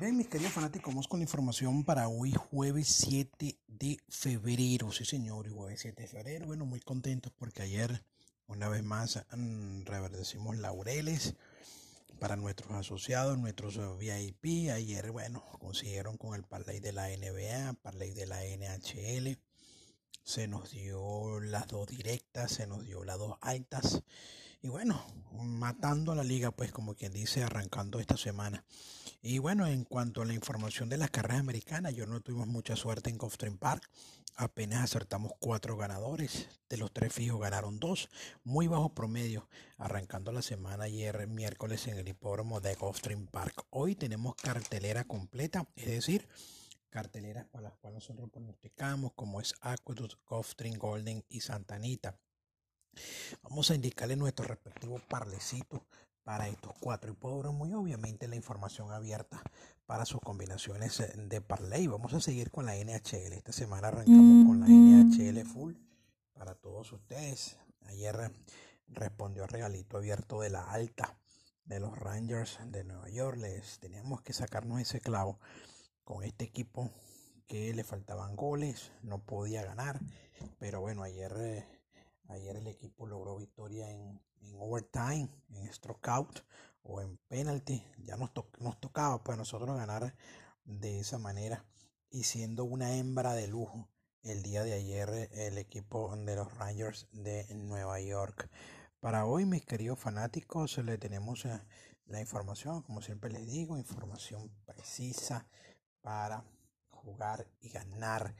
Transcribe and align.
Bien, 0.00 0.16
mis 0.16 0.26
queridos 0.26 0.52
fanáticos, 0.52 0.92
vamos 0.92 1.06
con 1.06 1.20
la 1.20 1.24
información 1.24 1.84
para 1.84 2.08
hoy, 2.08 2.32
jueves 2.32 2.88
7 2.88 3.60
de 3.68 3.96
febrero. 4.08 4.90
Sí, 4.90 5.04
señor, 5.04 5.48
jueves 5.48 5.82
7 5.82 6.02
de 6.02 6.08
febrero. 6.08 6.46
Bueno, 6.46 6.66
muy 6.66 6.80
contentos 6.80 7.32
porque 7.38 7.62
ayer, 7.62 8.02
una 8.48 8.68
vez 8.68 8.82
más, 8.82 9.24
mm, 9.36 9.84
reverdecimos 9.84 10.56
laureles 10.56 11.36
para 12.18 12.34
nuestros 12.34 12.72
asociados, 12.72 13.38
nuestros 13.38 13.78
VIP. 13.96 14.72
Ayer, 14.72 15.12
bueno, 15.12 15.44
consiguieron 15.60 16.16
con 16.16 16.34
el 16.34 16.42
parlay 16.42 16.80
de 16.80 16.92
la 16.92 17.10
NBA, 17.10 17.74
parlay 17.74 18.12
de 18.14 18.26
la 18.26 18.44
NHL. 18.44 19.38
Se 20.24 20.48
nos 20.48 20.72
dio 20.72 21.38
las 21.38 21.68
dos 21.68 21.86
directas, 21.86 22.50
se 22.50 22.66
nos 22.66 22.84
dio 22.84 23.04
las 23.04 23.18
dos 23.18 23.38
altas. 23.40 24.02
Y 24.60 24.68
bueno, 24.68 25.06
matando 25.32 26.10
a 26.10 26.16
la 26.16 26.24
liga, 26.24 26.50
pues 26.50 26.72
como 26.72 26.94
quien 26.94 27.12
dice, 27.12 27.44
arrancando 27.44 28.00
esta 28.00 28.16
semana. 28.16 28.64
Y 29.26 29.38
bueno, 29.38 29.66
en 29.66 29.84
cuanto 29.84 30.20
a 30.20 30.26
la 30.26 30.34
información 30.34 30.90
de 30.90 30.98
las 30.98 31.10
carreras 31.10 31.40
americanas, 31.40 31.94
yo 31.94 32.04
no 32.04 32.20
tuvimos 32.20 32.46
mucha 32.46 32.76
suerte 32.76 33.08
en 33.08 33.16
Gulfstream 33.16 33.56
Park. 33.56 33.88
Apenas 34.36 34.84
acertamos 34.84 35.32
cuatro 35.38 35.78
ganadores. 35.78 36.46
De 36.68 36.76
los 36.76 36.92
tres 36.92 37.10
fijos 37.10 37.40
ganaron 37.40 37.80
dos. 37.80 38.10
Muy 38.42 38.66
bajo 38.66 38.92
promedio. 38.92 39.48
Arrancando 39.78 40.30
la 40.30 40.42
semana 40.42 40.84
ayer, 40.84 41.26
miércoles, 41.26 41.86
en 41.86 41.96
el 41.96 42.06
hipódromo 42.06 42.60
de 42.60 42.74
Gulfstream 42.74 43.26
Park. 43.26 43.64
Hoy 43.70 43.94
tenemos 43.94 44.34
cartelera 44.34 45.04
completa, 45.04 45.66
es 45.74 45.86
decir, 45.86 46.28
carteleras 46.90 47.46
para 47.46 47.70
las 47.70 47.78
cuales 47.78 48.02
nosotros 48.02 48.28
pronosticamos, 48.30 49.14
como 49.14 49.40
es 49.40 49.54
Aqueduct, 49.62 50.20
Gulfstream 50.28 50.76
Golden 50.76 51.24
y 51.30 51.40
Santa 51.40 51.76
Anita. 51.76 52.20
Vamos 53.42 53.70
a 53.70 53.74
indicarle 53.74 54.16
nuestro 54.16 54.44
respectivo 54.44 54.98
parlecito 55.08 55.86
para 56.24 56.48
estos 56.48 56.72
cuatro 56.80 57.12
hipódromos 57.12 57.68
y 57.68 57.74
obviamente 57.74 58.26
la 58.26 58.36
información 58.36 58.90
abierta 58.90 59.42
para 59.86 60.06
sus 60.06 60.20
combinaciones 60.20 60.98
eh, 61.00 61.12
de 61.16 61.40
parlay. 61.40 61.86
Vamos 61.86 62.14
a 62.14 62.20
seguir 62.20 62.50
con 62.50 62.66
la 62.66 62.74
NHL. 62.74 63.34
Esta 63.34 63.52
semana 63.52 63.88
arrancamos 63.88 64.46
con 64.46 64.60
la 64.60 64.66
NHL 64.66 65.44
full 65.44 65.74
para 66.32 66.54
todos 66.54 66.92
ustedes. 66.92 67.58
Ayer 67.86 68.32
respondió 68.88 69.44
a 69.44 69.46
regalito 69.46 69.98
abierto 69.98 70.40
de 70.40 70.50
la 70.50 70.70
alta 70.70 71.18
de 71.64 71.80
los 71.80 71.96
Rangers 71.98 72.58
de 72.66 72.84
Nueva 72.84 73.08
York. 73.10 73.38
Les 73.38 73.78
teníamos 73.78 74.22
que 74.22 74.32
sacarnos 74.32 74.80
ese 74.80 75.00
clavo 75.00 75.38
con 76.04 76.24
este 76.24 76.44
equipo 76.44 76.90
que 77.46 77.74
le 77.74 77.84
faltaban 77.84 78.36
goles, 78.36 78.92
no 79.02 79.18
podía 79.18 79.62
ganar, 79.64 80.00
pero 80.58 80.80
bueno, 80.80 81.02
ayer 81.02 81.32
eh, 81.38 81.66
Ayer 82.28 82.56
el 82.56 82.66
equipo 82.66 83.06
logró 83.06 83.36
victoria 83.36 83.90
en, 83.90 84.20
overtime, 84.58 85.28
en 85.50 85.72
stroke 85.72 86.44
o 86.82 87.00
en 87.00 87.18
penalty. 87.28 87.84
Ya 87.98 88.16
nos, 88.16 88.30
nos 88.58 88.80
tocaba 88.80 89.22
pues 89.22 89.38
nosotros 89.38 89.76
ganar 89.76 90.14
de 90.64 91.00
esa 91.00 91.18
manera. 91.18 91.64
Y 92.10 92.24
siendo 92.24 92.64
una 92.64 92.96
hembra 92.96 93.34
de 93.34 93.48
lujo 93.48 93.88
el 94.22 94.42
día 94.42 94.64
de 94.64 94.72
ayer 94.72 95.28
el 95.32 95.58
equipo 95.58 96.16
de 96.16 96.36
los 96.36 96.56
Rangers 96.56 97.06
de 97.12 97.46
Nueva 97.54 98.00
York. 98.00 98.48
Para 99.00 99.26
hoy, 99.26 99.44
mis 99.44 99.66
queridos 99.66 99.98
fanáticos, 99.98 100.78
le 100.78 100.96
tenemos 100.96 101.44
eh, 101.44 101.60
la 102.06 102.20
información, 102.20 102.80
como 102.82 103.02
siempre 103.02 103.30
les 103.30 103.46
digo, 103.46 103.76
información 103.76 104.50
precisa 104.64 105.46
para 106.00 106.42
jugar 106.88 107.46
y 107.60 107.68
ganar 107.68 108.34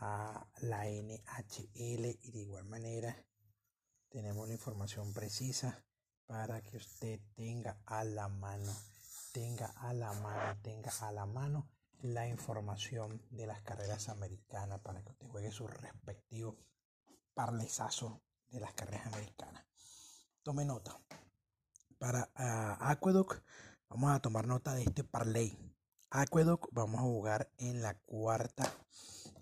a 0.00 0.46
la 0.60 0.86
NHL 0.86 2.18
y 2.22 2.30
de 2.30 2.38
igual 2.40 2.64
manera 2.64 3.16
tenemos 4.08 4.46
la 4.46 4.54
información 4.54 5.12
precisa 5.12 5.84
para 6.26 6.60
que 6.62 6.76
usted 6.76 7.20
tenga 7.34 7.80
a 7.86 8.04
la 8.04 8.28
mano, 8.28 8.72
tenga 9.32 9.66
a 9.66 9.92
la 9.92 10.12
mano, 10.12 10.58
tenga 10.62 10.90
a 11.00 11.12
la 11.12 11.26
mano 11.26 11.68
la 12.02 12.28
información 12.28 13.20
de 13.30 13.46
las 13.46 13.62
carreras 13.62 14.08
americanas 14.08 14.80
para 14.80 15.02
que 15.02 15.10
usted 15.10 15.26
juegue 15.28 15.50
su 15.50 15.66
respectivo 15.66 16.56
parlesazo 17.34 18.22
de 18.50 18.60
las 18.60 18.72
carreras 18.74 19.06
americanas. 19.06 19.64
Tome 20.42 20.64
nota. 20.64 21.00
Para 21.98 22.30
uh, 22.36 22.84
Aqueduct 22.84 23.42
vamos 23.88 24.12
a 24.12 24.20
tomar 24.20 24.46
nota 24.46 24.74
de 24.74 24.84
este 24.84 25.02
parlay. 25.02 25.58
Aqueduct 26.10 26.66
vamos 26.72 27.00
a 27.00 27.02
jugar 27.02 27.50
en 27.58 27.82
la 27.82 27.94
cuarta. 28.00 28.72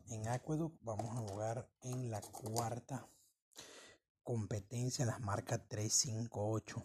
En 0.08 0.28
Aqueduct 0.28 0.78
vamos 0.82 1.16
a 1.16 1.28
jugar 1.28 1.68
en 1.80 2.12
la 2.12 2.20
cuarta 2.20 3.08
competencia 4.22 5.04
las 5.04 5.18
marcas 5.18 5.66
358. 5.66 6.80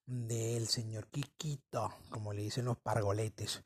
del 0.06 0.68
señor 0.68 1.08
Kikito, 1.08 1.92
como 2.10 2.34
le 2.34 2.44
dicen 2.44 2.66
los 2.66 2.78
pargoletes. 2.78 3.64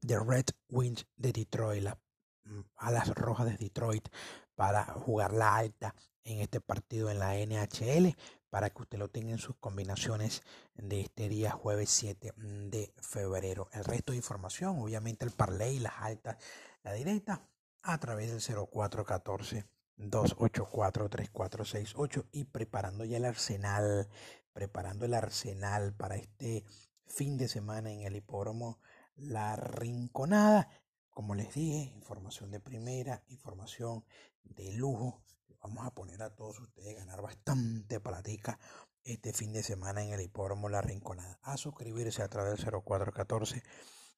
de 0.00 0.18
Red 0.18 0.46
Wings 0.70 1.06
de 1.16 1.32
Detroit, 1.32 1.82
las 1.82 1.96
mm, 2.44 2.60
alas 2.76 3.08
rojas 3.14 3.46
de 3.46 3.56
Detroit, 3.56 4.08
para 4.54 4.84
jugar 4.84 5.32
la 5.32 5.54
alta 5.56 5.94
en 6.24 6.40
este 6.40 6.60
partido 6.60 7.10
en 7.10 7.18
la 7.18 7.34
NHL, 7.36 8.16
para 8.50 8.70
que 8.70 8.82
usted 8.82 8.98
lo 8.98 9.08
tenga 9.08 9.30
en 9.32 9.38
sus 9.38 9.56
combinaciones 9.56 10.42
de 10.74 11.02
este 11.02 11.28
día 11.28 11.50
jueves 11.50 11.90
7 11.90 12.32
de 12.36 12.92
febrero. 13.00 13.68
El 13.72 13.84
resto 13.84 14.12
de 14.12 14.18
información, 14.18 14.78
obviamente 14.80 15.24
el 15.24 15.30
parlay, 15.30 15.78
las 15.78 15.94
altas, 15.98 16.38
la 16.82 16.94
directa, 16.94 17.46
a 17.82 17.98
través 17.98 18.30
del 18.30 18.40
0414 18.40 19.66
284 20.10 21.08
3468 21.08 22.26
y 22.32 22.44
preparando 22.44 23.04
ya 23.04 23.16
el 23.16 23.24
arsenal, 23.24 24.08
preparando 24.52 25.04
el 25.06 25.14
arsenal 25.14 25.94
para 25.94 26.16
este 26.16 26.64
fin 27.06 27.36
de 27.36 27.48
semana 27.48 27.90
en 27.92 28.02
el 28.02 28.16
hipódromo 28.16 28.78
La 29.16 29.56
Rinconada. 29.56 30.68
Como 31.10 31.34
les 31.34 31.54
dije, 31.54 31.92
información 31.94 32.50
de 32.50 32.60
primera, 32.60 33.22
información 33.28 34.04
de 34.44 34.72
lujo. 34.72 35.22
Vamos 35.62 35.86
a 35.86 35.94
poner 35.94 36.22
a 36.22 36.34
todos 36.34 36.58
ustedes 36.60 36.96
a 36.96 37.00
ganar 37.00 37.22
bastante 37.22 38.00
platica 38.00 38.58
este 39.04 39.32
fin 39.32 39.52
de 39.52 39.62
semana 39.62 40.02
en 40.02 40.12
el 40.12 40.20
hipódromo 40.20 40.68
La 40.68 40.80
Rinconada. 40.80 41.38
A 41.42 41.56
suscribirse 41.56 42.22
a 42.22 42.28
través 42.28 42.64
del 42.64 42.82
0414 42.82 43.62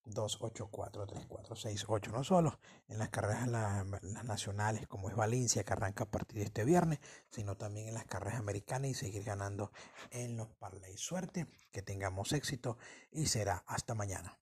284-3468. 0.07 2.13
No 2.13 2.25
solo 2.25 2.59
en 2.89 2.99
las 2.99 3.09
carreras 3.09 3.49
las 3.49 3.85
nacionales 4.25 4.87
como 4.87 5.09
es 5.09 5.17
Valencia, 5.17 5.65
que 5.65 5.73
arranca 5.73 6.05
a 6.05 6.11
partir 6.11 6.39
de 6.39 6.45
este 6.45 6.65
viernes, 6.65 7.01
sino 7.31 7.57
también 7.57 7.89
en 7.89 7.95
las 7.95 8.05
carreras 8.05 8.39
americanas 8.39 8.91
y 8.91 8.95
seguir 8.95 9.25
ganando 9.25 9.73
en 10.11 10.37
los 10.37 10.49
parlays. 10.55 11.01
Suerte, 11.01 11.47
que 11.73 11.83
tengamos 11.83 12.33
éxito 12.33 12.77
y 13.11 13.27
será 13.27 13.65
hasta 13.67 13.95
mañana. 13.95 14.39